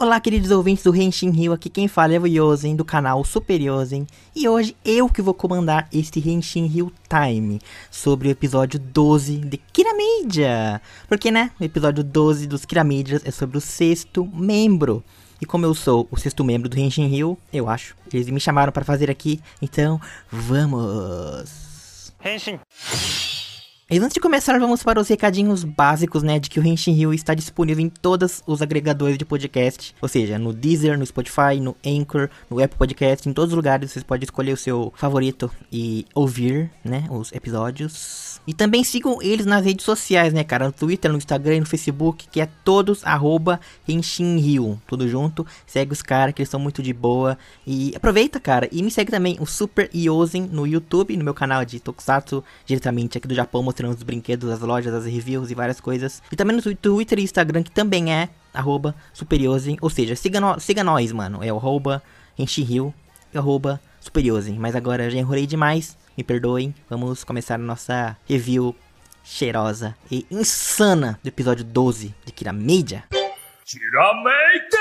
Olá, 0.00 0.18
queridos 0.18 0.50
ouvintes 0.50 0.82
do 0.82 0.96
Henshin 0.96 1.28
Rio, 1.28 1.52
aqui 1.52 1.68
quem 1.68 1.86
fala 1.86 2.14
é 2.14 2.18
o 2.18 2.26
Yosen, 2.26 2.74
do 2.74 2.86
canal 2.86 3.22
Super 3.22 3.60
Yosen, 3.60 4.06
e 4.34 4.48
hoje 4.48 4.74
eu 4.82 5.10
que 5.10 5.20
vou 5.20 5.34
comandar 5.34 5.86
este 5.92 6.26
Henshin 6.26 6.64
Rio 6.64 6.90
Time, 7.06 7.60
sobre 7.90 8.28
o 8.28 8.30
episódio 8.30 8.80
12 8.80 9.36
de 9.36 9.58
Kiramedia, 9.58 10.80
porque 11.06 11.30
né, 11.30 11.50
o 11.60 11.64
episódio 11.64 12.02
12 12.02 12.46
dos 12.46 12.64
Kiramedias 12.64 13.20
é 13.26 13.30
sobre 13.30 13.58
o 13.58 13.60
sexto 13.60 14.26
membro, 14.32 15.04
e 15.38 15.44
como 15.44 15.66
eu 15.66 15.74
sou 15.74 16.08
o 16.10 16.16
sexto 16.16 16.42
membro 16.42 16.66
do 16.66 16.80
Henshin 16.80 17.06
Rio, 17.06 17.36
eu 17.52 17.68
acho, 17.68 17.94
eles 18.10 18.26
me 18.30 18.40
chamaram 18.40 18.72
para 18.72 18.86
fazer 18.86 19.10
aqui, 19.10 19.38
então 19.60 20.00
vamos! 20.32 22.10
Henshin! 22.24 22.58
E 23.92 23.98
antes 23.98 24.14
de 24.14 24.20
começar, 24.20 24.56
vamos 24.60 24.84
para 24.84 25.00
os 25.00 25.08
recadinhos 25.08 25.64
básicos, 25.64 26.22
né, 26.22 26.38
de 26.38 26.48
que 26.48 26.60
o 26.60 26.64
Henshin 26.64 26.92
Hill 26.92 27.12
está 27.12 27.34
disponível 27.34 27.84
em 27.84 27.88
todos 27.88 28.40
os 28.46 28.62
agregadores 28.62 29.18
de 29.18 29.24
podcast, 29.24 29.96
ou 30.00 30.08
seja, 30.08 30.38
no 30.38 30.52
Deezer, 30.52 30.96
no 30.96 31.04
Spotify, 31.04 31.58
no 31.60 31.74
Anchor, 31.84 32.30
no 32.48 32.62
Apple 32.62 32.78
Podcast, 32.78 33.28
em 33.28 33.32
todos 33.32 33.50
os 33.50 33.56
lugares 33.56 33.90
você 33.90 34.00
pode 34.02 34.22
escolher 34.22 34.52
o 34.52 34.56
seu 34.56 34.92
favorito 34.94 35.50
e 35.72 36.06
ouvir, 36.14 36.70
né, 36.84 37.08
os 37.10 37.32
episódios. 37.32 38.40
E 38.46 38.54
também 38.54 38.84
sigam 38.84 39.20
eles 39.20 39.44
nas 39.44 39.64
redes 39.64 39.84
sociais, 39.84 40.32
né, 40.32 40.44
cara, 40.44 40.66
no 40.66 40.72
Twitter, 40.72 41.10
no 41.10 41.18
Instagram 41.18 41.56
e 41.56 41.60
no 41.60 41.66
Facebook, 41.66 42.28
que 42.28 42.40
é 42.40 42.46
todos 42.64 43.04
arroba 43.04 43.58
Henshin 43.88 44.38
Hill, 44.38 44.80
tudo 44.86 45.08
junto. 45.08 45.44
Segue 45.66 45.92
os 45.92 46.00
caras, 46.00 46.32
que 46.32 46.42
eles 46.42 46.48
são 46.48 46.60
muito 46.60 46.80
de 46.80 46.92
boa. 46.92 47.36
E 47.66 47.92
aproveita, 47.96 48.38
cara, 48.38 48.68
e 48.70 48.84
me 48.84 48.90
segue 48.90 49.10
também 49.10 49.36
o 49.40 49.46
Super 49.46 49.90
Yosen 49.92 50.48
no 50.52 50.64
YouTube, 50.64 51.16
no 51.16 51.24
meu 51.24 51.34
canal 51.34 51.64
de 51.64 51.80
Tokusatsu, 51.80 52.44
diretamente 52.64 53.18
aqui 53.18 53.26
do 53.26 53.34
Japão, 53.34 53.64
os 53.88 54.02
brinquedos, 54.02 54.50
as 54.50 54.60
lojas, 54.60 54.92
as 54.92 55.04
reviews 55.04 55.50
e 55.50 55.54
várias 55.54 55.80
coisas. 55.80 56.22
E 56.30 56.36
também 56.36 56.56
no 56.56 56.74
Twitter 56.76 57.18
e 57.18 57.22
Instagram, 57.22 57.62
que 57.62 57.70
também 57.70 58.12
é 58.12 58.28
arroba 58.52 58.94
Superiosen. 59.12 59.78
Ou 59.80 59.88
seja, 59.88 60.14
siga, 60.14 60.40
no, 60.40 60.58
siga 60.60 60.84
nós, 60.84 61.12
mano. 61.12 61.42
É 61.42 61.50
arroba 61.50 62.02
Enchihil 62.38 62.94
e 63.32 63.38
arroba 63.38 63.80
Superiosen. 64.00 64.58
Mas 64.58 64.74
agora 64.76 65.10
já 65.10 65.18
enrolei 65.18 65.46
demais. 65.46 65.96
Me 66.16 66.24
perdoem. 66.24 66.74
Vamos 66.88 67.24
começar 67.24 67.54
a 67.54 67.58
nossa 67.58 68.16
review 68.28 68.74
cheirosa 69.22 69.96
e 70.10 70.26
insana 70.30 71.18
do 71.22 71.28
episódio 71.28 71.64
12 71.64 72.14
de 72.24 72.32
Kiramedia. 72.32 73.04
Kirameida! 73.64 74.80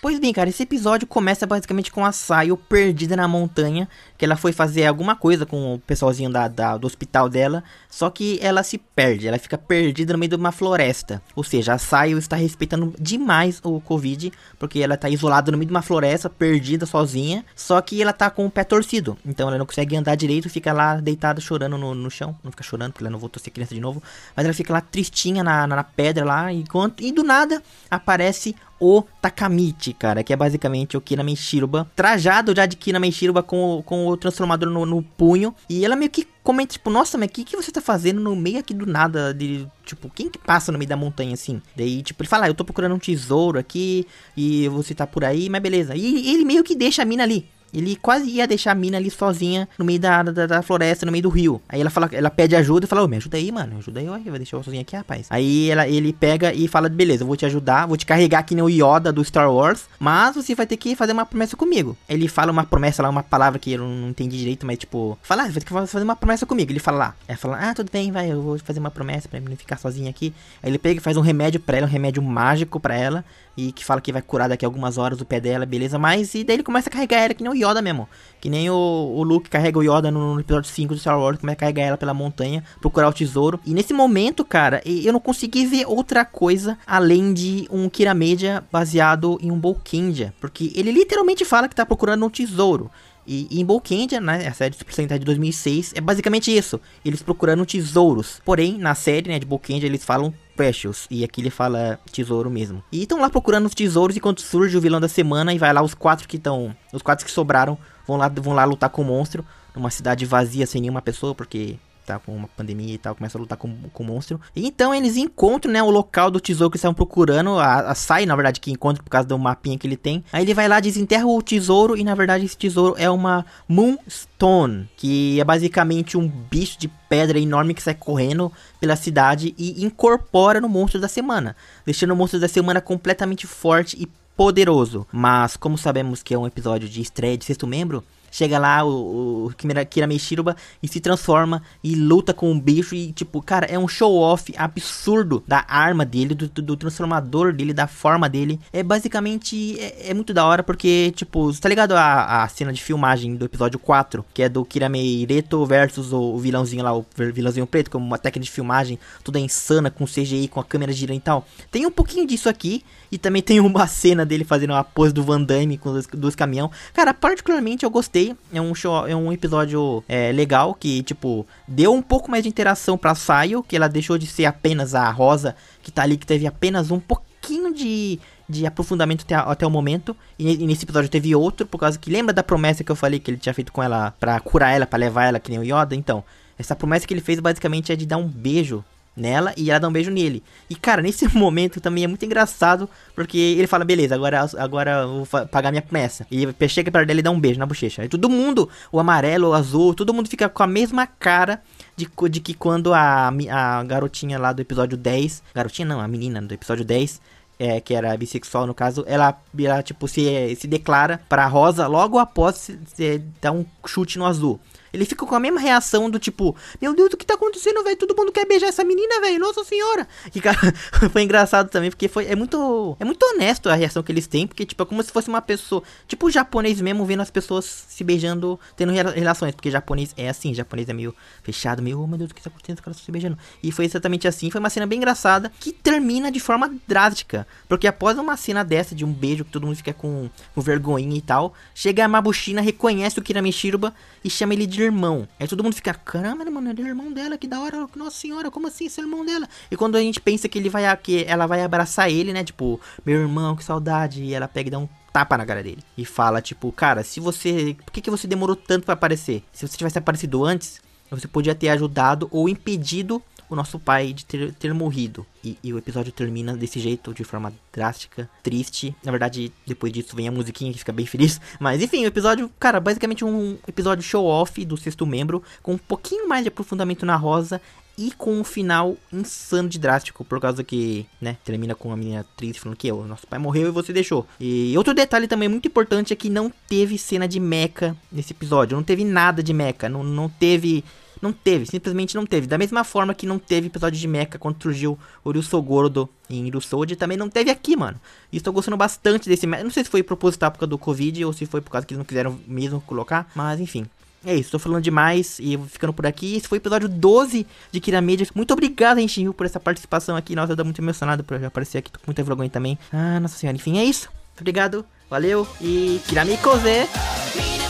Pois 0.00 0.18
bem, 0.18 0.32
cara, 0.32 0.48
esse 0.48 0.62
episódio 0.62 1.06
começa 1.06 1.46
basicamente 1.46 1.92
com 1.92 2.04
a 2.04 2.12
Sayo 2.12 2.56
perdida 2.56 3.16
na 3.16 3.28
montanha, 3.28 3.88
que 4.16 4.24
ela 4.24 4.36
foi 4.36 4.52
fazer 4.52 4.86
alguma 4.86 5.14
coisa 5.14 5.44
com 5.44 5.74
o 5.74 5.78
pessoalzinho 5.78 6.30
da, 6.30 6.48
da, 6.48 6.76
do 6.76 6.86
hospital 6.86 7.28
dela, 7.28 7.62
só 7.88 8.08
que 8.08 8.38
ela 8.42 8.62
se 8.62 8.78
perde, 8.78 9.28
ela 9.28 9.38
fica 9.38 9.58
perdida 9.58 10.12
no 10.12 10.18
meio 10.18 10.30
de 10.30 10.36
uma 10.36 10.52
floresta. 10.52 11.22
Ou 11.36 11.44
seja, 11.44 11.74
a 11.74 11.78
Sayo 11.78 12.18
está 12.18 12.36
respeitando 12.36 12.94
demais 12.98 13.60
o 13.62 13.80
Covid, 13.80 14.32
porque 14.58 14.80
ela 14.80 14.94
está 14.94 15.08
isolada 15.08 15.52
no 15.52 15.58
meio 15.58 15.66
de 15.66 15.74
uma 15.74 15.82
floresta, 15.82 16.30
perdida, 16.30 16.86
sozinha, 16.86 17.44
só 17.54 17.80
que 17.80 18.00
ela 18.00 18.12
tá 18.12 18.30
com 18.30 18.46
o 18.46 18.50
pé 18.50 18.64
torcido, 18.64 19.18
então 19.24 19.48
ela 19.48 19.58
não 19.58 19.66
consegue 19.66 19.96
andar 19.96 20.14
direito, 20.14 20.48
fica 20.48 20.72
lá 20.72 20.96
deitada 20.96 21.40
chorando 21.40 21.76
no, 21.76 21.94
no 21.94 22.10
chão, 22.10 22.36
não 22.42 22.50
fica 22.50 22.62
chorando, 22.62 22.92
porque 22.92 23.04
ela 23.04 23.10
não 23.10 23.18
voltou 23.18 23.40
a 23.40 23.44
ser 23.44 23.50
criança 23.50 23.74
de 23.74 23.80
novo, 23.80 24.02
mas 24.34 24.44
ela 24.44 24.54
fica 24.54 24.72
lá 24.72 24.80
tristinha 24.80 25.44
na, 25.44 25.66
na, 25.66 25.76
na 25.76 25.84
pedra 25.84 26.24
lá, 26.24 26.52
enquanto, 26.52 27.02
e 27.02 27.12
do 27.12 27.22
nada 27.22 27.62
aparece 27.90 28.56
o 28.80 29.02
Takamichi, 29.20 29.92
cara, 29.92 30.24
que 30.24 30.32
é 30.32 30.36
basicamente 30.36 30.96
o 30.96 31.00
Kina 31.00 31.24
Shiruba, 31.36 31.90
trajado 31.94 32.54
já 32.56 32.64
de 32.64 32.76
Kina 32.76 32.98
Shiruba 33.10 33.42
com, 33.42 33.82
com 33.84 34.06
o 34.06 34.16
transformador 34.16 34.70
no, 34.70 34.86
no, 34.86 35.02
punho, 35.02 35.54
e 35.68 35.84
ela 35.84 35.94
meio 35.94 36.10
que 36.10 36.26
comenta, 36.42 36.72
tipo, 36.72 36.88
nossa, 36.88 37.18
mas 37.18 37.28
o 37.28 37.30
que, 37.30 37.44
que 37.44 37.56
você 37.56 37.70
tá 37.70 37.80
fazendo 37.80 38.20
no 38.20 38.34
meio 38.34 38.58
aqui 38.58 38.72
do 38.72 38.86
nada, 38.86 39.34
de, 39.34 39.68
tipo, 39.84 40.08
quem 40.08 40.30
que 40.30 40.38
passa 40.38 40.72
no 40.72 40.78
meio 40.78 40.88
da 40.88 40.96
montanha, 40.96 41.34
assim? 41.34 41.60
Daí, 41.76 42.02
tipo, 42.02 42.22
ele 42.22 42.28
fala, 42.28 42.46
ah, 42.46 42.48
eu 42.48 42.54
tô 42.54 42.64
procurando 42.64 42.94
um 42.94 42.98
tesouro 42.98 43.58
aqui, 43.58 44.06
e 44.36 44.66
você 44.68 44.94
tá 44.94 45.06
por 45.06 45.24
aí, 45.24 45.50
mas 45.50 45.60
beleza, 45.60 45.94
e 45.94 46.32
ele 46.32 46.44
meio 46.44 46.64
que 46.64 46.74
deixa 46.74 47.02
a 47.02 47.04
mina 47.04 47.22
ali, 47.22 47.46
ele 47.72 47.96
quase 47.96 48.28
ia 48.28 48.46
deixar 48.46 48.72
a 48.72 48.74
mina 48.74 48.96
ali 48.96 49.10
sozinha 49.10 49.68
no 49.78 49.84
meio 49.84 49.98
da, 49.98 50.22
da, 50.22 50.46
da, 50.46 50.62
floresta, 50.62 51.06
no 51.06 51.12
meio 51.12 51.22
do 51.22 51.28
rio. 51.28 51.60
Aí 51.68 51.80
ela 51.80 51.90
fala, 51.90 52.08
ela 52.12 52.30
pede 52.30 52.56
ajuda 52.56 52.84
e 52.84 52.88
fala, 52.88 53.02
ô, 53.02 53.08
me 53.08 53.16
ajuda 53.16 53.36
aí, 53.36 53.50
mano. 53.50 53.78
Ajuda 53.78 54.00
aí, 54.00 54.08
ó, 54.08 54.12
vai 54.12 54.38
deixar 54.38 54.56
eu 54.56 54.62
sozinha 54.62 54.82
aqui, 54.82 54.96
rapaz. 54.96 55.26
Aí 55.30 55.70
ela, 55.70 55.88
ele 55.88 56.12
pega 56.12 56.52
e 56.52 56.68
fala, 56.68 56.88
beleza, 56.88 57.22
eu 57.22 57.26
vou 57.26 57.36
te 57.36 57.46
ajudar, 57.46 57.86
vou 57.86 57.96
te 57.96 58.06
carregar 58.06 58.40
aqui 58.40 58.54
no 58.54 58.68
Yoda 58.68 59.12
do 59.12 59.24
Star 59.24 59.50
Wars, 59.50 59.84
mas 59.98 60.34
você 60.34 60.54
vai 60.54 60.66
ter 60.66 60.76
que 60.76 60.94
fazer 60.96 61.12
uma 61.12 61.26
promessa 61.26 61.56
comigo. 61.56 61.96
Ele 62.08 62.28
fala 62.28 62.50
uma 62.50 62.64
promessa 62.64 63.02
lá, 63.02 63.08
uma 63.08 63.22
palavra 63.22 63.58
que 63.58 63.72
eu 63.72 63.80
não 63.80 64.10
entendi 64.10 64.38
direito, 64.38 64.66
mas 64.66 64.78
tipo, 64.78 65.18
fala, 65.22 65.42
ah, 65.42 65.46
vai 65.46 65.54
ter 65.54 65.64
que 65.64 65.72
fazer 65.72 66.02
uma 66.02 66.16
promessa 66.16 66.46
comigo. 66.46 66.72
Ele 66.72 66.80
fala 66.80 66.98
lá, 66.98 67.14
ela 67.26 67.38
fala, 67.38 67.58
ah, 67.58 67.74
tudo 67.74 67.90
bem, 67.90 68.10
vai, 68.10 68.32
eu 68.32 68.42
vou 68.42 68.58
fazer 68.58 68.80
uma 68.80 68.90
promessa 68.90 69.28
pra 69.28 69.40
não 69.40 69.56
ficar 69.56 69.78
sozinha 69.78 70.10
aqui. 70.10 70.32
Aí 70.62 70.70
ele 70.70 70.78
pega 70.78 70.98
e 70.98 71.02
faz 71.02 71.16
um 71.16 71.20
remédio 71.20 71.60
pra 71.60 71.78
ela, 71.78 71.86
um 71.86 71.90
remédio 71.90 72.22
mágico 72.22 72.80
pra 72.80 72.96
ela, 72.96 73.24
e 73.68 73.72
que 73.72 73.84
fala 73.84 74.00
que 74.00 74.12
vai 74.12 74.22
curar 74.22 74.48
daqui 74.48 74.64
a 74.64 74.68
algumas 74.68 74.96
horas 74.96 75.20
o 75.20 75.24
pé 75.24 75.38
dela, 75.38 75.66
beleza, 75.66 75.98
mas 75.98 76.34
e 76.34 76.42
daí 76.42 76.56
ele 76.56 76.62
começa 76.62 76.88
a 76.88 76.92
carregar 76.92 77.18
ela 77.18 77.34
que 77.34 77.42
nem 77.42 77.52
o 77.52 77.54
Yoda 77.54 77.82
mesmo. 77.82 78.08
Que 78.40 78.48
nem 78.48 78.70
o, 78.70 78.74
o 78.74 79.22
Luke 79.22 79.50
carrega 79.50 79.78
o 79.78 79.82
Yoda 79.82 80.10
no, 80.10 80.34
no 80.34 80.40
episódio 80.40 80.70
5 80.70 80.94
do 80.94 81.00
Star 81.00 81.20
Wars, 81.20 81.38
começa 81.38 81.56
a 81.56 81.60
carregar 81.60 81.82
ela 81.82 81.98
pela 81.98 82.14
montanha, 82.14 82.64
procurar 82.80 83.08
o 83.08 83.12
tesouro. 83.12 83.60
E 83.66 83.74
nesse 83.74 83.92
momento, 83.92 84.44
cara, 84.44 84.80
eu 84.84 85.12
não 85.12 85.20
consegui 85.20 85.66
ver 85.66 85.84
outra 85.86 86.24
coisa 86.24 86.78
além 86.86 87.34
de 87.34 87.68
um 87.70 87.88
Kiramedia 87.88 88.64
baseado 88.72 89.38
em 89.42 89.50
um 89.50 89.58
Bolkendia. 89.58 90.32
Porque 90.40 90.72
ele 90.74 90.90
literalmente 90.90 91.44
fala 91.44 91.68
que 91.68 91.74
tá 91.74 91.84
procurando 91.84 92.24
um 92.24 92.30
tesouro. 92.30 92.90
E, 93.26 93.46
e 93.50 93.60
em 93.60 93.64
Bolkendia, 93.64 94.20
né, 94.20 94.48
a 94.48 94.52
série 94.52 94.70
de 94.70 94.78
Super 94.78 94.94
Sentai 94.94 95.18
de 95.18 95.24
2006, 95.24 95.92
é 95.94 96.00
basicamente 96.00 96.56
isso. 96.56 96.80
Eles 97.04 97.22
procurando 97.22 97.64
tesouros. 97.66 98.40
Porém, 98.44 98.78
na 98.78 98.94
série, 98.94 99.28
né, 99.28 99.38
de 99.38 99.46
Bolkendia, 99.46 99.86
eles 99.86 100.04
falam 100.04 100.32
Precious. 100.60 101.06
E 101.10 101.24
aqui 101.24 101.40
ele 101.40 101.48
fala 101.48 101.98
tesouro 102.12 102.50
mesmo. 102.50 102.84
E 102.92 103.00
estão 103.00 103.18
lá 103.18 103.30
procurando 103.30 103.64
os 103.64 103.74
tesouros 103.74 104.14
enquanto 104.14 104.42
surge 104.42 104.76
o 104.76 104.80
vilão 104.80 105.00
da 105.00 105.08
semana 105.08 105.54
e 105.54 105.58
vai 105.58 105.72
lá 105.72 105.80
os 105.80 105.94
quatro 105.94 106.28
que 106.28 106.36
estão... 106.36 106.76
Os 106.92 107.00
quatro 107.00 107.24
que 107.24 107.32
sobraram 107.32 107.78
vão 108.06 108.18
lá, 108.18 108.28
vão 108.28 108.52
lá 108.52 108.64
lutar 108.64 108.90
com 108.90 109.00
o 109.00 109.04
monstro 109.06 109.42
numa 109.74 109.88
cidade 109.88 110.26
vazia 110.26 110.66
sem 110.66 110.82
nenhuma 110.82 111.00
pessoa, 111.00 111.34
porque 111.34 111.78
tá 112.06 112.18
com 112.18 112.34
uma 112.34 112.48
pandemia 112.48 112.94
e 112.94 112.98
tal, 112.98 113.14
começa 113.14 113.36
a 113.36 113.40
lutar 113.40 113.58
com, 113.58 113.74
com 113.92 114.02
o 114.02 114.06
monstro. 114.06 114.40
E 114.54 114.66
então 114.66 114.94
eles 114.94 115.16
encontram, 115.16 115.72
né, 115.72 115.82
o 115.82 115.90
local 115.90 116.30
do 116.30 116.40
tesouro 116.40 116.70
que 116.70 116.76
eles 116.76 116.80
estavam 116.80 116.94
procurando, 116.94 117.58
a, 117.58 117.90
a 117.90 117.94
Sai, 117.94 118.26
na 118.26 118.34
verdade, 118.34 118.60
que 118.60 118.70
encontra 118.70 119.02
por 119.02 119.10
causa 119.10 119.28
do 119.28 119.38
mapinha 119.38 119.78
que 119.78 119.86
ele 119.86 119.96
tem. 119.96 120.24
Aí 120.32 120.42
ele 120.42 120.54
vai 120.54 120.68
lá, 120.68 120.80
desenterra 120.80 121.26
o 121.26 121.42
tesouro 121.42 121.96
e 121.96 122.04
na 122.04 122.14
verdade 122.14 122.44
esse 122.44 122.56
tesouro 122.56 122.94
é 122.98 123.08
uma 123.10 123.44
Moonstone, 123.68 124.88
que 124.96 125.40
é 125.40 125.44
basicamente 125.44 126.16
um 126.16 126.28
bicho 126.28 126.78
de 126.78 126.88
pedra 127.08 127.38
enorme 127.38 127.74
que 127.74 127.82
sai 127.82 127.94
correndo 127.94 128.52
pela 128.80 128.96
cidade 128.96 129.54
e 129.58 129.84
incorpora 129.84 130.60
no 130.60 130.68
monstro 130.68 131.00
da 131.00 131.08
semana, 131.08 131.56
deixando 131.84 132.12
o 132.12 132.16
monstro 132.16 132.40
da 132.40 132.48
semana 132.48 132.80
completamente 132.80 133.46
forte 133.46 133.96
e 134.00 134.08
poderoso. 134.36 135.06
Mas 135.12 135.56
como 135.56 135.76
sabemos 135.76 136.22
que 136.22 136.32
é 136.32 136.38
um 136.38 136.46
episódio 136.46 136.88
de 136.88 137.00
estreia 137.00 137.36
de 137.36 137.44
sexto 137.44 137.66
membro, 137.66 138.02
chega 138.30 138.58
lá 138.58 138.84
o, 138.84 139.46
o 139.46 139.52
Kirame 139.88 140.18
Shiruba 140.18 140.56
e 140.82 140.88
se 140.88 141.00
transforma 141.00 141.62
e 141.82 141.94
luta 141.94 142.32
com 142.32 142.52
o 142.52 142.60
bicho 142.60 142.94
e 142.94 143.12
tipo, 143.12 143.42
cara, 143.42 143.66
é 143.66 143.78
um 143.78 143.88
show 143.88 144.16
off 144.16 144.52
absurdo 144.56 145.42
da 145.46 145.64
arma 145.68 146.04
dele, 146.04 146.34
do, 146.34 146.48
do, 146.48 146.76
transformador 146.76 147.52
dele, 147.52 147.72
da 147.72 147.86
forma 147.86 148.28
dele. 148.28 148.60
É 148.72 148.82
basicamente 148.82 149.78
é, 149.78 150.10
é, 150.10 150.14
muito 150.14 150.32
da 150.32 150.44
hora 150.44 150.62
porque 150.62 151.12
tipo, 151.16 151.52
tá 151.58 151.68
ligado 151.68 151.92
a, 151.92 152.42
a 152.42 152.48
cena 152.48 152.72
de 152.72 152.82
filmagem 152.82 153.34
do 153.34 153.44
episódio 153.44 153.78
4, 153.78 154.24
que 154.32 154.42
é 154.42 154.48
do 154.48 154.64
Kirame 154.64 155.22
Ireto 155.22 155.64
versus 155.66 156.12
o, 156.12 156.20
o 156.20 156.38
vilãozinho 156.38 156.82
lá, 156.82 156.96
o 156.96 157.04
vilãozinho 157.32 157.66
preto, 157.66 157.90
com 157.90 157.98
uma 157.98 158.18
técnica 158.18 158.44
de 158.44 158.50
filmagem 158.50 158.98
toda 159.24 159.38
insana 159.38 159.90
com 159.90 160.04
CGI, 160.04 160.48
com 160.48 160.60
a 160.60 160.64
câmera 160.64 160.92
girando 160.92 161.18
e 161.18 161.20
tal. 161.20 161.46
Tem 161.70 161.86
um 161.86 161.90
pouquinho 161.90 162.26
disso 162.26 162.48
aqui 162.48 162.84
e 163.10 163.18
também 163.18 163.42
tem 163.42 163.60
uma 163.60 163.86
cena 163.88 164.24
dele 164.24 164.44
fazendo 164.44 164.70
uma 164.70 164.84
pose 164.84 165.12
do 165.12 165.22
Van 165.22 165.42
Damme 165.42 165.76
com 165.78 165.90
os 165.90 166.06
dois 166.06 166.34
caminhão. 166.34 166.70
Cara, 166.92 167.12
particularmente 167.12 167.84
eu 167.84 167.90
gostei. 167.90 168.19
É 168.52 168.60
um 168.60 168.74
show, 168.74 169.06
é 169.06 169.14
um 169.14 169.32
episódio 169.32 170.02
é, 170.08 170.32
legal 170.32 170.74
que, 170.74 171.02
tipo, 171.02 171.46
deu 171.66 171.92
um 171.92 172.02
pouco 172.02 172.30
mais 172.30 172.42
de 172.42 172.48
interação 172.48 172.96
pra 172.96 173.14
Sayo, 173.14 173.62
que 173.62 173.76
ela 173.76 173.88
deixou 173.88 174.18
de 174.18 174.26
ser 174.26 174.44
apenas 174.44 174.94
a 174.94 175.10
Rosa, 175.10 175.54
que 175.82 175.90
tá 175.90 176.02
ali, 176.02 176.16
que 176.16 176.26
teve 176.26 176.46
apenas 176.46 176.90
um 176.90 177.00
pouquinho 177.00 177.74
de, 177.74 178.18
de 178.48 178.66
aprofundamento 178.66 179.22
até, 179.22 179.34
até 179.34 179.66
o 179.66 179.70
momento. 179.70 180.16
E, 180.38 180.62
e, 180.62 180.66
nesse 180.66 180.84
episódio 180.84 181.08
teve 181.08 181.34
outro, 181.34 181.66
por 181.66 181.78
causa 181.78 181.98
que 181.98 182.10
lembra 182.10 182.32
da 182.32 182.42
promessa 182.42 182.84
que 182.84 182.92
eu 182.92 182.96
falei 182.96 183.18
que 183.18 183.30
ele 183.30 183.38
tinha 183.38 183.54
feito 183.54 183.72
com 183.72 183.82
ela 183.82 184.12
pra 184.18 184.38
curar 184.40 184.74
ela, 184.74 184.86
pra 184.86 184.98
levar 184.98 185.24
ela 185.24 185.40
que 185.40 185.50
nem 185.50 185.58
o 185.58 185.64
Yoda? 185.64 185.94
Então, 185.94 186.24
essa 186.58 186.76
promessa 186.76 187.06
que 187.06 187.14
ele 187.14 187.20
fez 187.20 187.40
basicamente 187.40 187.92
é 187.92 187.96
de 187.96 188.06
dar 188.06 188.18
um 188.18 188.28
beijo 188.28 188.84
nela 189.16 189.52
e 189.56 189.70
ela 189.70 189.80
dá 189.80 189.88
um 189.88 189.92
beijo 189.92 190.10
nele. 190.10 190.42
E 190.68 190.74
cara, 190.74 191.02
nesse 191.02 191.26
momento 191.36 191.80
também 191.80 192.04
é 192.04 192.06
muito 192.06 192.24
engraçado, 192.24 192.88
porque 193.14 193.38
ele 193.38 193.66
fala, 193.66 193.84
beleza, 193.84 194.14
agora, 194.14 194.46
agora 194.58 195.06
vou 195.06 195.26
pagar 195.46 195.70
minha 195.70 195.82
promessa. 195.82 196.26
E 196.30 196.46
chega 196.68 196.90
perto 196.90 197.06
dela 197.06 197.20
e 197.20 197.22
dá 197.22 197.30
um 197.30 197.40
beijo 197.40 197.58
na 197.58 197.66
bochecha. 197.66 198.04
E 198.04 198.08
todo 198.08 198.28
mundo, 198.28 198.68
o 198.90 198.98
amarelo, 198.98 199.48
o 199.48 199.54
azul, 199.54 199.94
todo 199.94 200.14
mundo 200.14 200.28
fica 200.28 200.48
com 200.48 200.62
a 200.62 200.66
mesma 200.66 201.06
cara 201.06 201.62
de, 201.96 202.08
de 202.30 202.40
que 202.40 202.54
quando 202.54 202.94
a, 202.94 203.28
a 203.50 203.84
garotinha 203.84 204.38
lá 204.38 204.52
do 204.52 204.62
episódio 204.62 204.96
10, 204.96 205.42
garotinha 205.54 205.86
não, 205.86 206.00
a 206.00 206.08
menina 206.08 206.40
do 206.40 206.54
episódio 206.54 206.84
10, 206.84 207.20
é, 207.58 207.78
que 207.78 207.92
era 207.92 208.16
bissexual 208.16 208.66
no 208.66 208.72
caso, 208.72 209.04
ela, 209.06 209.38
ela 209.58 209.82
tipo, 209.82 210.08
se, 210.08 210.56
se 210.56 210.66
declara 210.66 211.20
pra 211.28 211.46
Rosa 211.46 211.86
logo 211.86 212.18
após 212.18 212.56
se, 212.56 212.78
se 212.86 213.18
dar 213.40 213.52
um 213.52 213.66
chute 213.86 214.18
no 214.18 214.24
azul. 214.24 214.58
Ele 214.92 215.04
fica 215.04 215.24
com 215.24 215.34
a 215.34 215.40
mesma 215.40 215.60
reação 215.60 216.10
do 216.10 216.18
tipo, 216.18 216.56
meu 216.80 216.94
Deus, 216.94 217.12
o 217.12 217.16
que 217.16 217.24
tá 217.24 217.34
acontecendo, 217.34 217.82
velho? 217.82 217.96
Todo 217.96 218.16
mundo 218.16 218.32
quer 218.32 218.46
beijar 218.46 218.68
essa 218.68 218.84
menina, 218.84 219.20
velho. 219.20 219.38
Nossa 219.38 219.64
senhora. 219.64 220.06
E 220.32 220.40
cara, 220.40 220.58
foi 221.12 221.22
engraçado 221.22 221.68
também, 221.68 221.90
porque 221.90 222.06
foi 222.06 222.26
é 222.26 222.36
muito 222.36 222.96
é 223.00 223.04
muito 223.04 223.22
honesto 223.24 223.68
a 223.68 223.74
reação 223.74 224.02
que 224.02 224.12
eles 224.12 224.26
têm, 224.28 224.46
porque 224.46 224.64
tipo, 224.64 224.80
é 224.82 224.86
como 224.86 225.02
se 225.02 225.10
fosse 225.10 225.28
uma 225.28 225.42
pessoa, 225.42 225.82
tipo 226.06 226.26
o 226.26 226.30
japonês 226.30 226.80
mesmo 226.80 227.04
vendo 227.04 227.20
as 227.20 227.30
pessoas 227.30 227.64
se 227.64 228.04
beijando, 228.04 228.58
tendo 228.76 228.92
relações, 228.92 229.54
porque 229.54 229.70
japonês 229.70 230.14
é 230.16 230.28
assim, 230.28 230.54
japonês 230.54 230.88
é 230.88 230.92
meio 230.92 231.14
fechado, 231.42 231.82
meio, 231.82 232.00
oh 232.00 232.06
meu 232.06 232.16
Deus, 232.16 232.30
o 232.30 232.34
que 232.34 232.42
tá 232.42 232.48
acontecendo? 232.48 232.78
Os 232.78 232.84
caras 232.84 233.00
se 233.00 233.10
beijando. 233.10 233.36
E 233.62 233.72
foi 233.72 233.84
exatamente 233.84 234.28
assim, 234.28 234.50
foi 234.50 234.60
uma 234.60 234.70
cena 234.70 234.86
bem 234.86 234.98
engraçada 234.98 235.50
que 235.58 235.72
termina 235.72 236.30
de 236.30 236.38
forma 236.38 236.72
drástica, 236.86 237.46
porque 237.68 237.88
após 237.88 238.16
uma 238.18 238.36
cena 238.36 238.64
dessa 238.64 238.94
de 238.94 239.04
um 239.04 239.12
beijo 239.12 239.44
que 239.44 239.50
todo 239.50 239.66
mundo 239.66 239.76
fica 239.76 239.92
com, 239.92 240.30
com 240.54 240.60
vergonha 240.60 241.16
e 241.16 241.20
tal, 241.20 241.54
chega 241.74 242.04
a 242.04 242.08
Mabushina, 242.08 242.60
reconhece 242.60 243.18
o 243.18 243.22
Kirami 243.22 243.52
Shiruba 243.52 243.92
e 244.24 244.30
chama 244.30 244.54
ele 244.54 244.66
de 244.66 244.79
irmão. 244.84 245.28
Aí 245.38 245.46
todo 245.46 245.62
mundo 245.62 245.74
fica, 245.74 245.94
caramba, 245.94 246.44
mano, 246.50 246.70
ele 246.70 246.82
é 246.82 246.86
irmão 246.86 247.12
dela, 247.12 247.38
que 247.38 247.46
da 247.46 247.60
hora, 247.60 247.86
nossa 247.96 248.16
senhora, 248.16 248.50
como 248.50 248.66
assim 248.66 248.86
é 248.86 249.00
irmão 249.00 249.24
dela? 249.24 249.48
E 249.70 249.76
quando 249.76 249.96
a 249.96 250.00
gente 250.00 250.20
pensa 250.20 250.48
que 250.48 250.58
ele 250.58 250.68
vai, 250.68 250.96
que 250.96 251.24
ela 251.26 251.46
vai 251.46 251.62
abraçar 251.62 252.10
ele, 252.10 252.32
né, 252.32 252.44
tipo, 252.44 252.80
meu 253.04 253.20
irmão, 253.20 253.56
que 253.56 253.64
saudade, 253.64 254.22
e 254.22 254.34
ela 254.34 254.48
pega 254.48 254.68
e 254.68 254.70
dá 254.70 254.78
um 254.78 254.88
tapa 255.12 255.36
na 255.36 255.46
cara 255.46 255.62
dele. 255.62 255.82
E 255.96 256.04
fala, 256.04 256.40
tipo, 256.40 256.70
cara, 256.72 257.02
se 257.02 257.20
você, 257.20 257.76
por 257.84 257.92
que, 257.92 258.00
que 258.00 258.10
você 258.10 258.26
demorou 258.26 258.56
tanto 258.56 258.84
para 258.84 258.94
aparecer? 258.94 259.42
Se 259.52 259.66
você 259.66 259.76
tivesse 259.76 259.98
aparecido 259.98 260.44
antes, 260.44 260.80
você 261.10 261.26
podia 261.26 261.54
ter 261.54 261.68
ajudado 261.70 262.28
ou 262.30 262.48
impedido 262.48 263.22
o 263.50 263.56
nosso 263.56 263.78
pai 263.78 264.12
de 264.12 264.24
ter, 264.24 264.54
ter 264.54 264.72
morrido. 264.72 265.26
E, 265.44 265.58
e, 265.62 265.72
o 265.72 265.78
episódio 265.78 266.12
termina 266.12 266.56
desse 266.56 266.78
jeito, 266.78 267.12
de 267.12 267.24
forma 267.24 267.52
drástica, 267.72 268.30
triste. 268.42 268.94
Na 269.04 269.10
verdade, 269.10 269.52
depois 269.66 269.92
disso 269.92 270.14
vem 270.14 270.28
a 270.28 270.32
musiquinha 270.32 270.72
que 270.72 270.78
fica 270.78 270.92
bem 270.92 271.04
feliz. 271.04 271.40
Mas 271.58 271.82
enfim, 271.82 272.04
o 272.04 272.06
episódio, 272.06 272.50
cara, 272.60 272.78
basicamente 272.78 273.24
um 273.24 273.58
episódio 273.66 274.04
show-off 274.04 274.64
do 274.64 274.76
sexto 274.76 275.04
membro, 275.04 275.42
com 275.62 275.72
um 275.72 275.78
pouquinho 275.78 276.28
mais 276.28 276.44
de 276.44 276.48
aprofundamento 276.48 277.04
na 277.04 277.16
Rosa 277.16 277.60
e 277.98 278.10
com 278.12 278.40
um 278.40 278.44
final 278.44 278.96
insano 279.12 279.68
de 279.68 279.78
drástico, 279.78 280.24
por 280.24 280.40
causa 280.40 280.64
que, 280.64 281.04
né, 281.20 281.36
termina 281.44 281.74
com 281.74 281.92
a 281.92 281.96
menina 281.96 282.24
triste 282.34 282.60
falando 282.60 282.78
que 282.78 282.90
o 282.90 283.04
nosso 283.04 283.26
pai 283.26 283.38
morreu 283.38 283.68
e 283.68 283.70
você 283.70 283.92
deixou. 283.92 284.26
E 284.40 284.74
outro 284.78 284.94
detalhe 284.94 285.28
também 285.28 285.48
muito 285.48 285.68
importante 285.68 286.12
é 286.12 286.16
que 286.16 286.30
não 286.30 286.50
teve 286.68 286.96
cena 286.96 287.28
de 287.28 287.38
mecha 287.38 287.94
nesse 288.10 288.32
episódio, 288.32 288.76
não 288.76 288.82
teve 288.82 289.04
nada 289.04 289.42
de 289.42 289.52
mecha, 289.52 289.88
não, 289.88 290.02
não 290.02 290.30
teve 290.30 290.82
não 291.20 291.32
teve, 291.32 291.66
simplesmente 291.66 292.14
não 292.14 292.24
teve. 292.26 292.46
Da 292.46 292.58
mesma 292.58 292.84
forma 292.84 293.14
que 293.14 293.26
não 293.26 293.38
teve 293.38 293.66
episódio 293.66 293.98
de 293.98 294.08
Mecha 294.08 294.38
quando 294.38 294.62
surgiu 294.62 294.98
o 295.24 295.30
Ryuso 295.30 295.60
Gordo 295.62 296.08
em 296.28 296.50
Ryusoji, 296.50 296.96
também 296.96 297.16
não 297.16 297.28
teve 297.28 297.50
aqui, 297.50 297.76
mano. 297.76 298.00
E 298.32 298.36
estou 298.36 298.52
gostando 298.52 298.76
bastante 298.76 299.28
desse 299.28 299.46
Mecha. 299.46 299.64
Não 299.64 299.70
sei 299.70 299.84
se 299.84 299.90
foi 299.90 300.02
proposital 300.02 300.50
por 300.50 300.58
causa 300.58 300.70
do 300.70 300.78
Covid 300.78 301.24
ou 301.24 301.32
se 301.32 301.46
foi 301.46 301.60
por 301.60 301.70
causa 301.70 301.86
que 301.86 301.92
eles 301.92 301.98
não 301.98 302.04
quiseram 302.04 302.38
mesmo 302.46 302.80
colocar, 302.80 303.30
mas 303.34 303.60
enfim. 303.60 303.86
É 304.24 304.34
isso, 304.34 304.50
tô 304.50 304.58
falando 304.58 304.82
demais 304.82 305.38
e 305.40 305.56
ficando 305.68 305.94
por 305.94 306.06
aqui. 306.06 306.36
Esse 306.36 306.46
foi 306.46 306.58
o 306.58 306.60
episódio 306.60 306.88
12 306.88 307.46
de 307.72 307.80
Kira 307.80 308.02
Media. 308.02 308.26
Muito 308.34 308.52
obrigado, 308.52 308.98
Renshinryu, 308.98 309.32
por 309.32 309.46
essa 309.46 309.58
participação 309.58 310.14
aqui. 310.14 310.36
Nossa, 310.36 310.52
eu 310.52 310.56
tô 310.56 310.64
muito 310.64 310.78
emocionado 310.80 311.24
por 311.24 311.42
aparecer 311.42 311.78
aqui. 311.78 311.90
Tô 311.90 311.98
com 311.98 312.06
muita 312.08 312.22
vergonha 312.22 312.50
também. 312.50 312.78
Ah, 312.92 313.18
nossa 313.18 313.38
senhora. 313.38 313.56
Enfim, 313.56 313.78
é 313.78 313.84
isso. 313.84 314.10
Obrigado, 314.38 314.84
valeu 315.08 315.46
e 315.60 316.00
Kiramiko 316.06 316.50
Ze. 316.58 317.69